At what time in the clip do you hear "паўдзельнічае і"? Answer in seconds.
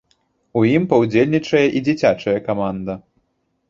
0.93-1.85